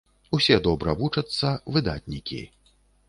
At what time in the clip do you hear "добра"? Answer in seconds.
0.67-0.95